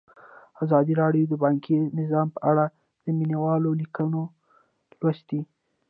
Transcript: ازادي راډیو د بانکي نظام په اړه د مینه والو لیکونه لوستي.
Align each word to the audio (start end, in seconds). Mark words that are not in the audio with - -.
ازادي 0.63 0.93
راډیو 1.01 1.23
د 1.29 1.33
بانکي 1.43 1.75
نظام 1.99 2.27
په 2.35 2.39
اړه 2.51 2.65
د 3.03 3.05
مینه 3.17 3.37
والو 3.43 3.69
لیکونه 3.81 4.21
لوستي. 4.99 5.41